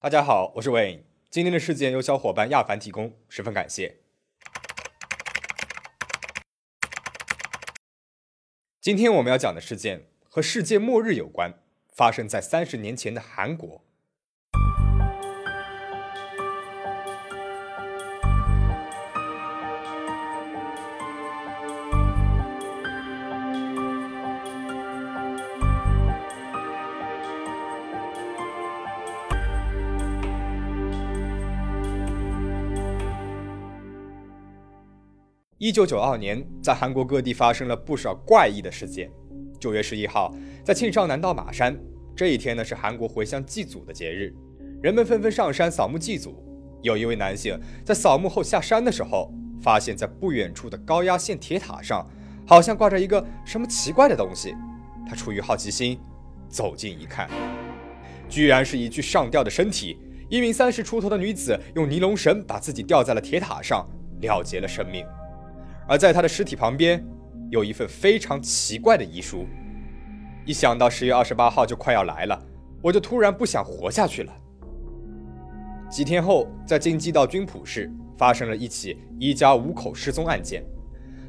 [0.00, 1.00] 大家好，我是 Wayne。
[1.28, 3.96] 今天的事件由小伙伴亚凡提供，十分感谢。
[8.80, 11.54] 今天我们要讲的事件和世界末日有关，
[11.88, 13.87] 发生在三十年前的韩国。
[35.60, 39.10] 一九九二年，在韩国各地发生了不少怪异的事件。
[39.58, 41.76] 九月十一号，在庆尚南道马山，
[42.14, 44.32] 这一天呢是韩国回乡祭祖的节日，
[44.80, 46.40] 人们纷纷上山扫墓祭祖。
[46.80, 52.08] 有一位男性在扫墓后下山的时候，发现，在不远处的高压线铁塔上，
[52.46, 54.54] 好像挂着一个什么奇怪的东西。
[55.08, 55.98] 他出于好奇心，
[56.48, 57.28] 走近一看，
[58.28, 59.98] 居然是一具上吊的身体。
[60.30, 63.84] 一名三十出头的女子用尼龙绳把自己吊在了铁塔上，
[64.20, 65.04] 了结了生命。
[65.88, 67.02] 而在他的尸体旁边，
[67.50, 69.46] 有一份非常奇怪的遗书。
[70.44, 72.38] 一想到十月二十八号就快要来了，
[72.82, 74.32] 我就突然不想活下去了。
[75.90, 80.62] 几天后，在京畿道军浦市发生了一起一家五口失踪案件。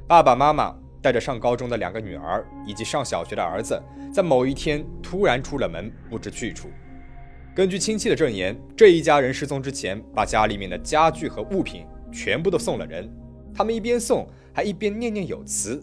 [0.05, 3.81] 爸爸妈妈带着上高中的两个女儿以及上小学的儿子，
[4.13, 6.69] 在某一天突然出了门，不知去处。
[7.55, 13.09] 根据亲戚的证言，这一家人失踪之前，把家里面的家具和物品全部都送了人。
[13.53, 14.27] 他们一边送。
[14.51, 15.81] 还一边念念有词，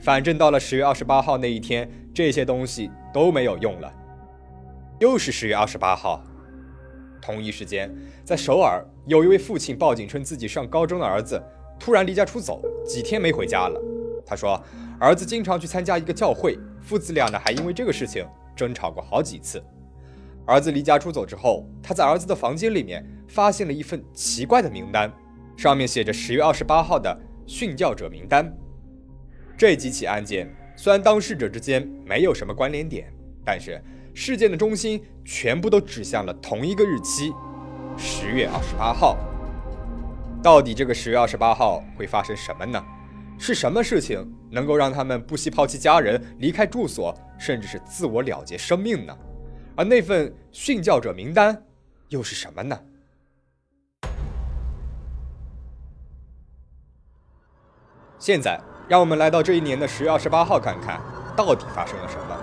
[0.00, 3.92] 反正到了十月二十八号那一天，这些东西都没有用了。
[4.98, 6.20] 又是十月二十八号，
[7.22, 11.40] 同一时间，在首尔，有一位父亲报警称自己上高中的儿子
[11.78, 13.80] 突然离家出走，几天没回家了。
[14.24, 14.60] 他说，
[14.98, 19.62] 儿子经常去参加一个教会，父子俩呢还因为这个事情争吵过好几次。
[20.44, 25.12] 儿子离家出走之后，他在儿子的房间里面发现了一份奇怪的名单，
[25.56, 27.18] 上面写着十月二十八号的。
[27.48, 28.52] 殉教者名单，
[29.56, 33.08] 这几起案件虽然当事者之间没有什么关联点，
[33.44, 33.80] 但是
[34.14, 37.32] 事件的中心全部都指向了同一个日期——
[37.96, 39.16] 十月二十八号。
[40.42, 42.84] 到底这个十月二十八号会发生什么呢？
[43.38, 49.16] 是什么事情能够让他们不惜抛弃家人、离开住所，甚至是自我了结生命呢？
[49.76, 51.62] 而那份殉教者名单
[52.08, 52.76] 又是什么呢？
[58.18, 60.98] 现在，让我们来到这一年的十月二十八号，看看
[61.36, 62.34] 到底发生了什么。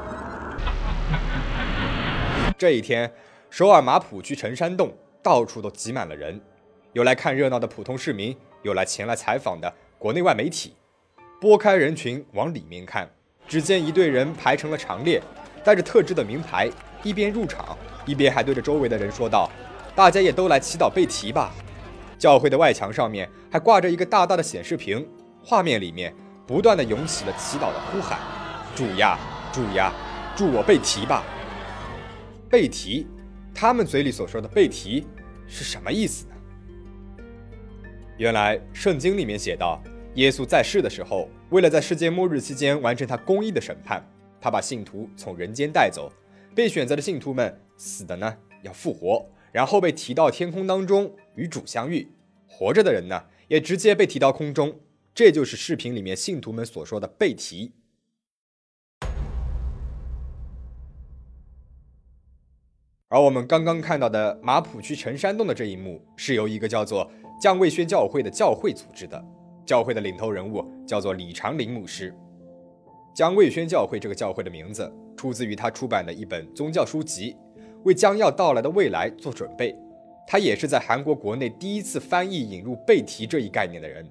[2.55, 3.11] 这一天，
[3.49, 6.39] 首尔马浦区成山洞到处都挤满了人，
[6.93, 10.75] 有来看热闹的普通市民，有来前来采访的国内外媒体。
[11.41, 13.09] 拨开人群往里面看，
[13.47, 15.19] 只见一队人排成了长列，
[15.63, 16.69] 带着特制的名牌，
[17.01, 19.49] 一边入场，一边还对着周围的人说道
[19.95, 21.51] ：“大家也都来祈祷背题吧。”
[22.19, 25.05] 教会的外墙上面还挂着一个大大的显示屏。
[25.43, 26.15] 画面里面
[26.47, 28.17] 不断的涌起了祈祷的呼喊
[28.75, 29.19] ：“主呀，
[29.51, 29.91] 主呀，
[30.35, 31.23] 助我背题吧！”
[32.49, 33.07] 背题，
[33.53, 35.05] 他们嘴里所说的背题
[35.47, 36.33] 是什么意思呢？
[38.17, 39.81] 原来圣经里面写道，
[40.15, 44.07] 耶稣在世的时候，为了在世界末日期间完成他公义的审判，
[44.39, 46.11] 他把信徒从人间带走，
[46.55, 52.07] 被选择的信徒们死的呢要复活，然后被提到天空当中与主相遇；
[52.47, 54.79] 活着的人呢也直接被提到空中。
[55.15, 57.73] 这就是视频里面信徒们所说的背题。
[63.09, 69.23] 而我们刚刚看到的马浦区陈山洞的这一幕，是由一个叫做降卫宣教会的教会组织的。
[69.63, 72.11] 教会的领头人物叫做李长林牧师。
[73.15, 77.37] 降卫宣教会这个教会的名字出自于他出版的一本宗教书籍，
[77.83, 79.75] 为将要到来的未来做准备。
[80.25, 84.09] 他也是在韩国国内第一次翻译引入背题这一概念的人。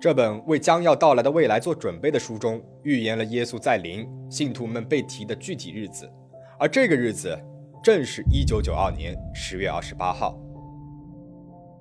[0.00, 6.10] 这本为将要到来的未来做准备的书中，预言了耶稣在临、信徒们被提的具体日子，
[6.58, 7.38] 而这个日子
[7.84, 10.38] 正是一九九二年十月二十八号。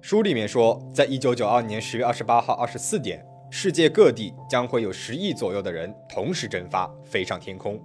[0.02, 7.82] 书里面说，在一九九二年十月二十八号二十四点，世界各地将会有十亿左右的人同时蒸发，飞上天空。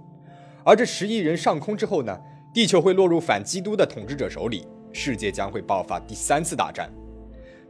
[0.64, 2.18] 而这十亿人上空之后呢，
[2.52, 6.90] 地球会落入反基督的统治者手里，世界将会爆发第三次大战。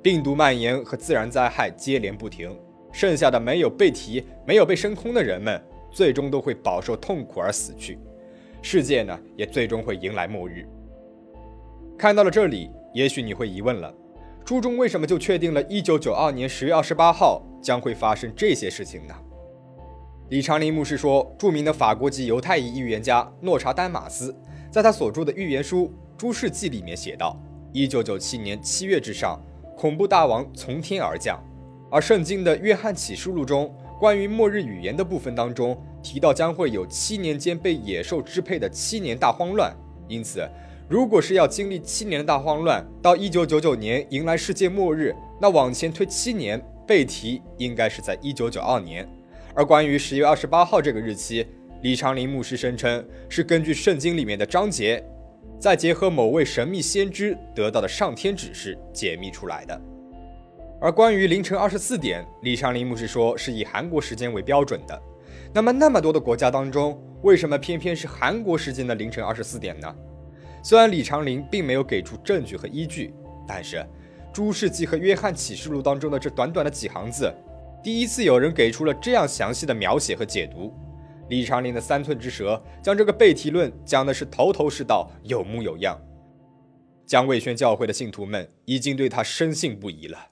[0.04, 2.54] 病毒蔓延和自然灾害接连不停，
[2.92, 5.58] 剩下的没有被提、没有被升空的人们，
[5.90, 7.98] 最终都会饱受痛苦而死去。
[8.60, 10.68] 世界呢，也最终会迎来末日。
[11.96, 13.94] 看到了这里，也许你会疑问了：
[14.44, 19.14] 书中为什么就确定了1992年10月28号将会发生这些事情呢？
[20.28, 24.36] 李长林牧师说，著名的法国籍犹太裔预言家诺查丹马斯，
[24.70, 25.86] 在他所著的预言书
[26.18, 27.40] 《诸世纪》里面写道
[27.72, 29.40] ：“一九九七年七月之上，
[29.76, 31.38] 恐怖大王从天而降。”
[31.90, 39.72] 而圣经的《约翰启示录》中关于末日语言的部分当中提到，将会有七年间被野兽支配的七年大慌乱。
[40.08, 40.46] 因此，
[40.88, 49.08] 如果是要经历七年的大慌乱，到一九九九年迎来世界末日，那往前推七年，被提应该是在一九九二年。
[49.54, 51.46] 而关于十月二十八号这个日期，
[51.82, 55.02] 李长林牧师声称是根据圣经里面的章节，
[55.58, 59.80] 再结合某位神秘先知得到的上天指示解密出来的。
[60.80, 65.02] 而关于凌晨二十四点，李长林牧师说是以韩国时间为标准的。
[65.52, 69.94] 那么那么多的国家当中，为什么偏偏是韩国时间的凌晨二十四点呢？
[70.62, 73.14] 虽然李长林并没有给出证据和依据，
[73.46, 73.76] 但是
[74.32, 77.32] 《诸世纪》和《约翰启示录》当中的这短短的几行字，
[77.82, 80.74] 第一次有人给出了这样详细的描写和解读。
[81.28, 86.00] 李长林的三寸之舌将这个背题论讲的是头头是道、有模有样，
[87.06, 90.28] 江卫轩教会的信徒们已经对他深信不疑了。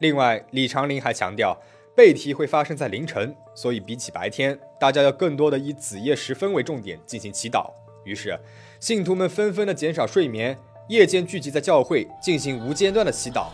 [0.00, 1.60] 另外，李长林还强调，
[1.94, 7.70] 背题会发生在凌晨，所以比起白天，大家要更多的以子夜时分为重点进行祈祷。
[8.04, 8.38] 于是，
[8.80, 10.56] 信徒们纷纷的减少睡眠，
[10.88, 13.48] 夜间聚集在教会进行无间断的祈祷。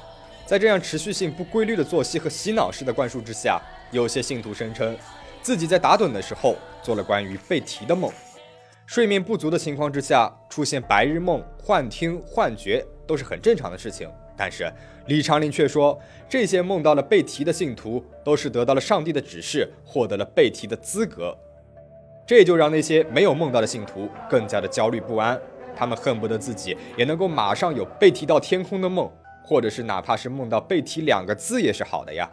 [0.47, 3.61] 在这样持续性不规律的作息和洗脑式的灌输之下，
[3.91, 4.97] 有些信徒声称。
[5.47, 8.11] 自己在打盹的时候做了关于被提的梦，
[8.85, 14.11] 睡眠不足的情况之下出现白日梦、幻听、幻觉都是很正常的事情。
[14.37, 14.69] 但是
[15.07, 15.97] 李长林却说，
[16.29, 21.39] 这些梦到了被提的信徒都是得到了上帝的指示，获得了被提的资格。
[22.27, 25.41] 这就让那些没有梦到的信徒更加的焦虑不安，
[25.77, 29.09] 他们恨不得自己也能够马上有被提到天空的梦，
[29.45, 32.29] 或者是哪怕是梦到被提两个字也是好的呀。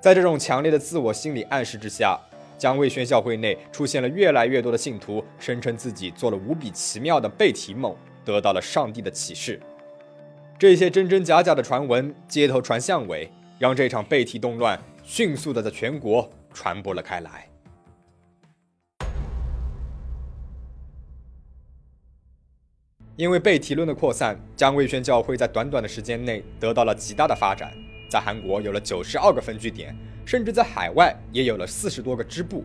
[0.00, 2.18] 在这种强烈的自我心理暗示之下。
[2.60, 9.58] 江卫轩教会内出现了越来越多的信徒，声称自己做了无比奇妙的背题梦，得到了上帝的启示。
[10.58, 17.48] 这些真真假假的传闻街头传巷尾，让这场背题动乱迅速的在全国传播了开来。
[23.16, 27.72] 因为背题论的扩散，江卫轩教会在短短的时间内得到了极大的发展，
[28.10, 29.96] 在韩国有了九十二个分据点。
[30.26, 32.64] 甚至在海外也有了四十多个支部，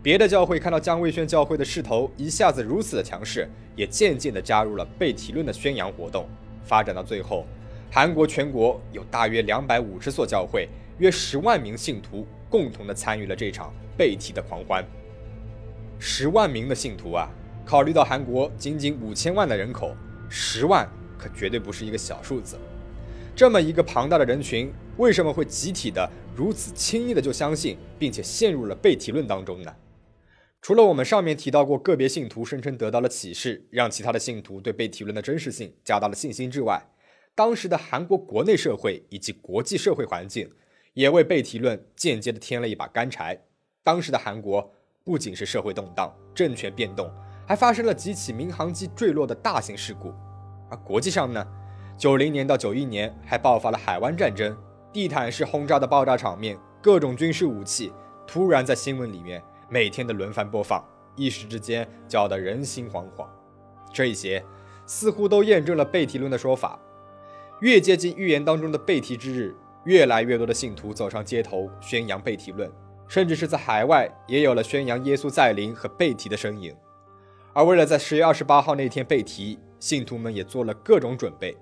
[0.00, 6.28] 别的教会看到姜卫轩教会的势头一下子如此的强势，也渐渐地加入了被提论的宣扬活动。
[6.62, 7.46] 发展到最后，
[7.90, 10.68] 韩国全国有大约两百五十所教会，
[10.98, 14.84] 约十万名信徒共同的参与了这场被提的狂欢。
[15.98, 17.28] 十万名的信徒啊，
[17.64, 19.96] 考虑到韩国仅仅五千万的人口，
[20.28, 20.88] 十万
[21.18, 22.56] 可绝对不是一个小数字。
[23.36, 29.74] 这么一个庞大的人群，为什么会集体的如此轻易的就相信，并且陷入了被提论当中呢？
[30.62, 36.80] 除了我们上面提到过个别信徒声称得到了启示，让其他的信徒对被提论的真实性加大了信心之外，
[37.34, 40.48] 当时的韩国国内社会以及国际社会环境
[40.92, 43.42] 也为被提论间接的添了一把干柴。
[43.82, 44.72] 当时的韩国
[45.02, 47.10] 不仅是社会动荡、政权变动，
[47.48, 50.14] 还发生了几起民航机坠落的大型事故，
[50.70, 51.44] 而国际上呢？
[51.96, 54.56] 九零年到九一年还爆发了海湾战争，
[54.92, 57.92] 地毯式轰炸的爆炸场面，各种军事武器
[58.26, 63.26] 突然在新闻里面每天的轮番播放，一时之间叫得人心惶惶。
[63.92, 64.44] 这一些
[64.86, 66.78] 似乎都验证了背题论的说法。
[67.60, 72.70] 越接近预言当中的背题之日，越来越多的信徒走上街头宣扬背题论，
[73.06, 76.74] 甚至是在海外也有了宣扬耶稣再临和背题的身影。
[77.52, 81.56] 而为了在十月二十八号那天背题，信徒们也做了各种准备。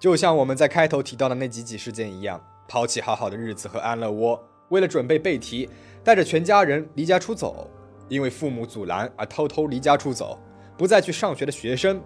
[0.00, 5.68] 就像我们在开头提到的那几起事件一样，抛弃好好的日子和安乐窝，为了准备背题，
[6.02, 7.70] 带着全家人离家出走，
[8.08, 10.38] 因为父母阻拦而偷偷离家出走，
[10.78, 12.00] 不再去上学的学生，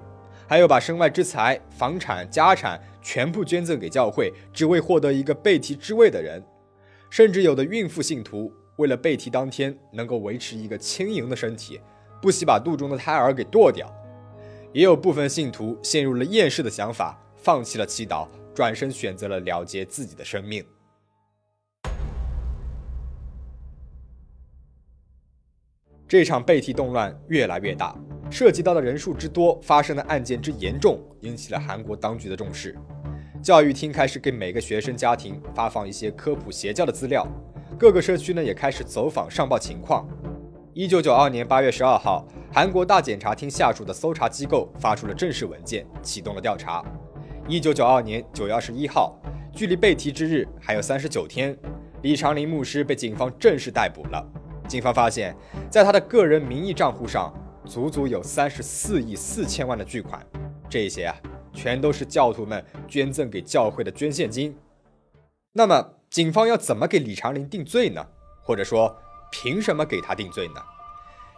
[0.49, 6.45] 还有把身外之财、房产、家产全部捐赠给教会，只为获得一个背题之位的人，
[7.09, 11.81] 甚至有的孕妇信徒，为了背题当天能够维持一个轻盈的身体，
[12.21, 13.89] 不惜把肚中的胎儿给剁掉，
[14.73, 17.21] 也有部分信徒陷入了厌世的想法。
[17.45, 20.65] 放弃了祈祷，转身选择了了结自己的生命。
[26.09, 27.95] 这场背题动乱越来越大，
[28.31, 32.75] 涉及到的人数之多，发生的案件之严重，引起了韩国当局的重视。
[33.43, 37.29] 教育厅开始给每个学生家庭发放一些科普邪教的资料，
[37.79, 40.09] 各个社区呢也开始走访上报情况。
[40.73, 46.83] 一九九二年八月十二号，韩国大检察厅下属的搜查机构发出了正式文件，启动了调查。
[47.47, 49.15] 一九九二年九月二十一号，
[49.53, 51.55] 距离被提之日还有三十九天，
[52.01, 54.27] 李长林牧师被警方正式逮捕了。
[54.67, 55.37] 警方发现，
[55.69, 57.31] 在他的个人名义账户上
[57.67, 60.27] 足足有三十四亿四千万的巨款，
[60.71, 61.15] 这些啊，
[61.53, 64.57] 全都是教徒们捐赠给教会的捐献金。
[65.53, 68.07] 那么，警方要怎么给李长林定罪呢？
[68.43, 68.97] 或者说，
[69.31, 70.63] 凭什么给他定罪呢？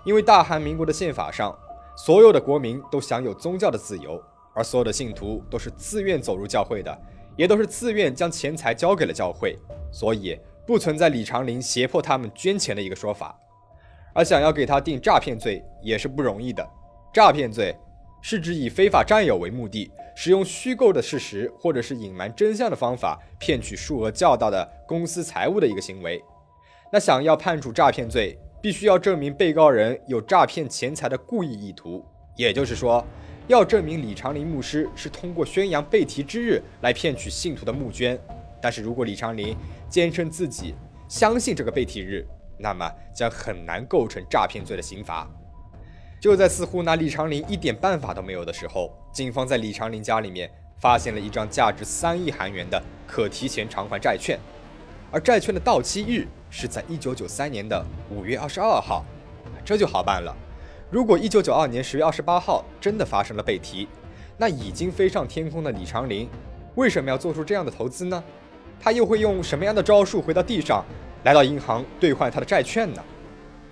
[0.05, 1.59] 因为大韩民国的宪法上，
[1.97, 4.23] 所有的国民都享有宗教的自由，
[4.57, 6.99] 而所有的信徒都是自愿走入教会的，
[7.37, 9.55] 也都是自愿将钱财交给了教会，
[9.93, 10.37] 所以
[10.67, 13.39] 不存在李长林胁迫他们捐钱的一个说法。
[14.15, 16.67] 而想要给他定诈骗罪也是不容易的。
[17.13, 17.77] 诈骗罪
[18.23, 26.25] 是指以非法占有为目的，使用虚构的事实或者是隐瞒真相的方法，骗取数额较大的公司财物的一个行为。
[26.91, 32.03] 那想要判处诈骗罪，必须要证明被告人有诈骗钱财的故意意图，
[32.37, 33.05] 也就是说，
[33.49, 38.19] 要证明李长林牧师是通过宣扬被提之日来骗取信徒的募捐。
[38.61, 39.57] 但是如果李长林
[39.89, 40.75] 坚称自己
[41.09, 42.27] 相信这个被提日，
[42.59, 45.29] 那么将很难构成诈骗罪的刑罚。
[46.19, 50.51] 就在似乎拿李长林一点办法都没有的时候，警方在李长林家里面
[50.81, 54.37] 发现了一张价值三亿韩元的可提前偿还债券，
[55.13, 59.05] 而债券的到期日是在一九九三年的五月二十二号，
[59.65, 60.35] 这就好办了。
[60.89, 63.89] 如果一九九二年十月二十八号真的发生了被提，
[64.37, 66.29] 那已经飞上天空的李长林
[66.77, 68.23] 为什么要做出这样的投资呢？
[68.79, 70.85] 他又会用什么样的招数回到地上？
[71.25, 73.03] 来到银行兑换他的债券呢？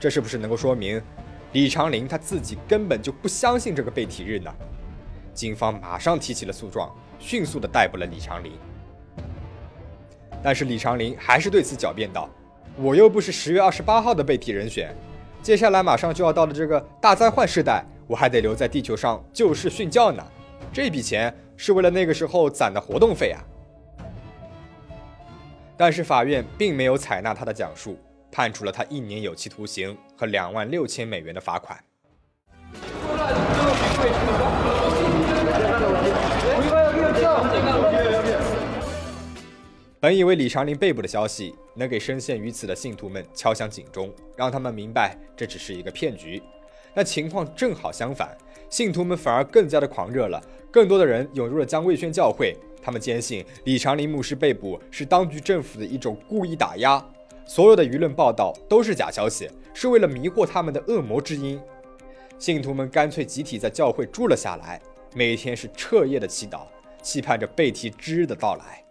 [0.01, 1.01] 这是不是能够说明
[1.53, 4.53] 李长林他自己根本就不相信这个被提日呢？
[5.33, 8.53] 警方马上提起了诉状，迅速的逮捕了李长林。
[10.43, 12.29] 但是李长林还是对此狡辩道
[12.77, 14.93] ：“我又不是十月二十八号的被提人选，
[15.45, 20.25] 接下来马上就要到了这个大灾患时代，我还得留在地球上救世训教呢。
[20.73, 23.45] 这笔钱是为了那个时候攒的活动费啊。”
[25.77, 27.99] 但是法院并没有采纳他的讲述，
[28.33, 31.79] 判处了他一年有期徒刑和两万六千美元的罚款。
[40.05, 46.43] 本以为李长林被捕的消息能给深陷于此的信徒们敲响警钟，让他们明白这只是一个骗局，
[46.93, 48.37] 但情况正好相反，
[48.69, 50.39] 信徒们反而更加的狂热了，
[50.71, 52.55] 更多的人涌入了江卫轩教会。
[52.83, 57.03] 他们坚信李长林牧师被捕是当局政府的一种故意打压，
[57.47, 61.59] 所有的舆论报道都是假消息，是为了迷惑他们的恶魔之音。
[62.39, 64.79] 信徒们干脆集体在教会住了下来，
[65.15, 66.67] 每天是彻夜的祈祷，
[67.01, 68.84] 期盼着被提之日的到来。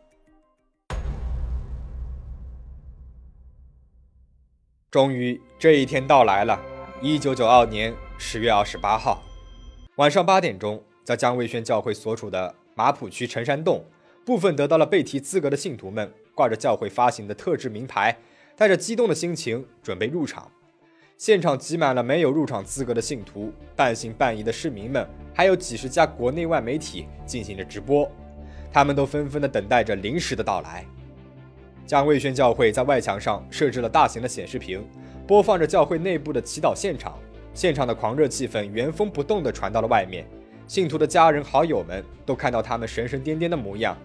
[4.93, 6.61] 终于，这一天到来了。
[7.01, 9.23] 一九九二年十月二十八号
[9.95, 12.53] 晚上八点钟，在江卫轩教会所处的。
[12.75, 13.83] 马浦区陈山洞，
[14.23, 18.15] 部分得到了被提资格的信徒们，挂着教会发行的特制名牌，
[18.55, 20.51] 带着激动的心情准备入场。
[21.17, 28.07] 现场挤满了没有入场资格的信徒、半信半疑的市民们，还有几十家国内外媒体进行着直播，
[28.71, 30.85] 他们都纷纷的等待着临时的到来。
[31.85, 34.85] 将卫宣教会在外墙上设置了大型的显示屏，
[35.27, 37.17] 播放着教会内部的祈祷现场，
[37.53, 40.25] 现场的狂热气氛原封不动地传到了外面。
[40.67, 43.97] 信徒的家人好友们都看到他们神神颠颠的模样，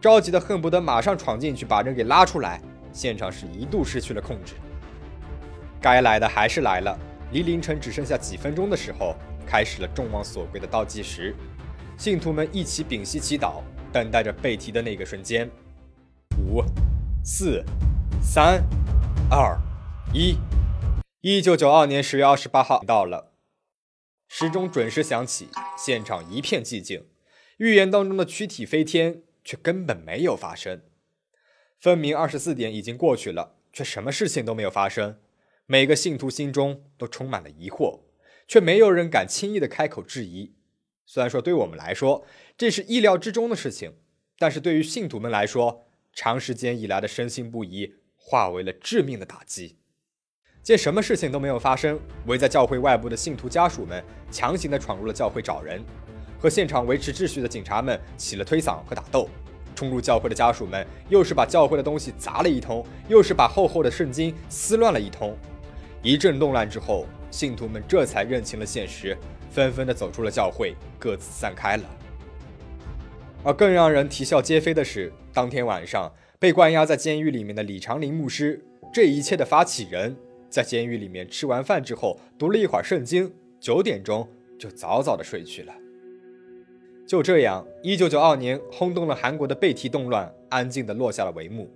[0.00, 2.60] 着急的恨不得马上闯进去把人给拉出来。
[2.92, 4.54] 现场是一度失去了控制。
[5.80, 6.98] 该来的还是来了，
[7.30, 9.14] 离凌晨只剩下几分钟的时候，
[9.46, 11.34] 开始了众望所归的倒计时。
[11.98, 13.60] 信徒们一起屏息祈祷，
[13.92, 15.48] 等待着被提的那个瞬间。
[16.38, 16.62] 五、
[17.28, 17.64] 四、
[18.22, 18.64] 三、
[19.28, 19.58] 二、
[20.14, 20.36] 一。
[21.22, 23.32] 一九九二年十月二十八号到了。
[24.28, 27.08] 时钟准时响起，现场一片寂静。
[27.56, 30.82] 预言当中的躯体飞天，却根本没有发生。
[31.80, 35.18] 分明二十四点已经过去了，却什么事情都没有发生。
[35.66, 38.02] 每个信徒心中都充满了疑惑，
[38.46, 40.54] 却没有人敢轻易的开口质疑。
[41.04, 42.24] 虽然说对我们来说
[42.56, 43.94] 这是意料之中的事情，
[44.38, 45.85] 但是对于信徒们来说，
[46.16, 49.76] 长时间以来的深信不疑化为了致命的打击。
[50.62, 55.84] 见什么事情都没有发生，围在教会外部的信徒家属们强行的闯入了教会找人，
[56.40, 59.28] 和现场维持秩序的警察们起了推搡和打斗。
[59.74, 65.36] 冲入教会的家属们又是把教会的东西砸了一通，又是把厚厚的圣经撕乱了一通。
[66.02, 69.14] 一阵动乱之后，信徒们这才认清了现实，
[69.50, 71.84] 纷纷的走出了教会，各自散开了。
[73.46, 78.60] 而更让人啼笑皆非的是，当天晚上被关押在监狱里面的李长林牧师，
[78.92, 80.16] 这一切的发起人。
[80.50, 85.72] 在监狱里面吃完饭之后，读了一会儿圣经，九点钟就早早的睡去了。
[87.06, 91.70] 就这样，一九九二年轰动了韩国的被提动乱安静的落下了帷幕。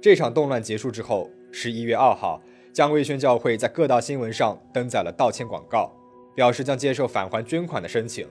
[0.00, 2.40] 这场动乱结束之后，十一月二号，
[2.72, 5.92] 江卫轩教会在各大新闻上登载了道歉广告，
[6.36, 8.24] 表示将接受返还捐款的申请。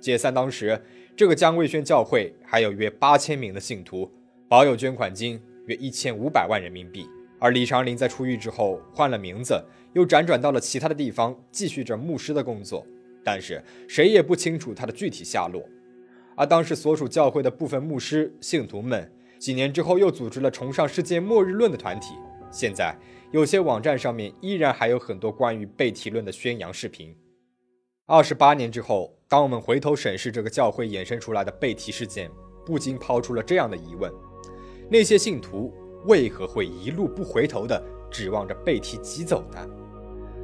[0.00, 0.80] 解散当时，
[1.14, 4.10] 这个江卫轩教会还有约八千名的信徒，
[4.48, 7.06] 保有捐款金约一千五百万人民币。
[7.38, 12.86] 而李长林在出狱之后换了名字，又辗转到了其他的地方，继续着牧师的工作。
[13.22, 15.62] 但是谁也不清楚他的具体下落。
[16.34, 22.14] 而当时所属教会的部分牧师信徒们，几年之后又组织了崇尚世界末日论的团体。
[22.50, 22.96] 现在
[23.32, 27.14] 有些网站上面依然还有很多关于被提论的宣扬视频。
[28.12, 32.30] 二十八年之后，当我们回头审视这个教会衍生出来的被提事件，
[32.62, 34.12] 不禁抛出了这样的疑问：
[34.90, 35.72] 那些信徒
[36.04, 39.66] 为何会一路不回头的指望着被提挤走呢？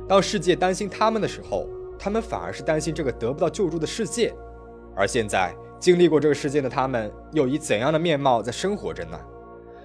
[0.08, 4.34] 当世界担心他们的时候，他们反而是担心这个得不到救助的世界。
[4.96, 9.20] 而现在经历过这个事件的他们，又以怎样的面貌在生活着呢？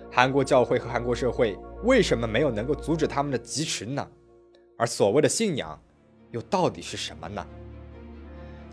[0.09, 4.07] 韩国教会和韩国社会为什么没有能够阻止他们的疾驰呢？
[4.77, 5.77] 而所谓的信仰，
[6.31, 7.45] 又到底是什么呢？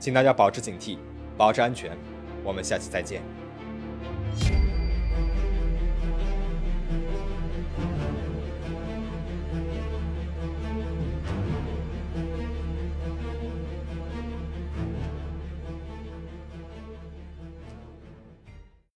[0.00, 0.96] 请大家保持警惕，
[1.36, 1.96] 保持安全。
[2.42, 3.20] 我们下期再见。